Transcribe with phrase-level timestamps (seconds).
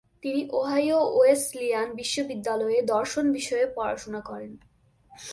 [0.23, 4.51] তিনি Ohio Wesleyan বিশ্ববিদ্যালয়ে দর্শন বিষয়ে পড়াশোনা করেন।